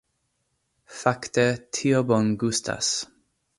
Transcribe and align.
Fakte, 1.01 1.45
tio 1.79 2.01
bongustas 2.15 2.93